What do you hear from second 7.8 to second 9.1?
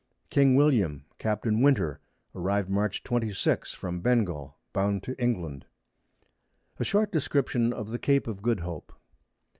the Cape of Good Hope.